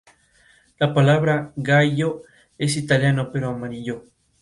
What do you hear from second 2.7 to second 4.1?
italiano para amarillo.